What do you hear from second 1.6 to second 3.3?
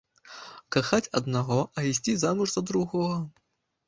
а ісці замуж за другога.